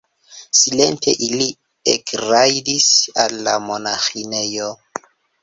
Silente 0.59 1.11
ili 1.27 1.49
ekrajdis 1.93 2.89
al 3.27 3.37
la 3.49 3.55
monaĥinejo. 3.69 4.73